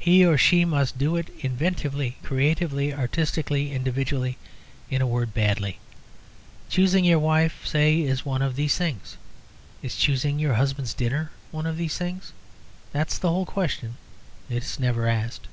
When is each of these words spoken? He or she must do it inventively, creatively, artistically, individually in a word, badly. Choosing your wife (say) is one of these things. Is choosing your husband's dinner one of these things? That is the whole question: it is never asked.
He 0.00 0.26
or 0.26 0.36
she 0.36 0.64
must 0.64 0.98
do 0.98 1.14
it 1.14 1.28
inventively, 1.44 2.14
creatively, 2.24 2.92
artistically, 2.92 3.70
individually 3.70 4.36
in 4.90 5.00
a 5.00 5.06
word, 5.06 5.32
badly. 5.32 5.78
Choosing 6.68 7.04
your 7.04 7.20
wife 7.20 7.64
(say) 7.64 8.00
is 8.00 8.26
one 8.26 8.42
of 8.42 8.56
these 8.56 8.76
things. 8.76 9.16
Is 9.80 9.94
choosing 9.94 10.40
your 10.40 10.54
husband's 10.54 10.92
dinner 10.92 11.30
one 11.52 11.66
of 11.66 11.76
these 11.76 11.96
things? 11.96 12.32
That 12.90 13.12
is 13.12 13.20
the 13.20 13.28
whole 13.30 13.46
question: 13.46 13.96
it 14.48 14.64
is 14.64 14.80
never 14.80 15.06
asked. 15.06 15.46